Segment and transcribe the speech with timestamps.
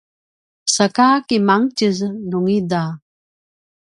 [0.75, 1.97] saka kimangtjez
[2.29, 2.83] nungida?